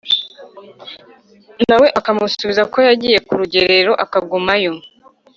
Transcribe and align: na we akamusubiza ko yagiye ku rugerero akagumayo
na 1.69 1.75
we 1.81 1.87
akamusubiza 1.99 2.63
ko 2.73 2.77
yagiye 2.87 3.17
ku 3.27 3.33
rugerero 3.39 3.91
akagumayo 4.03 4.73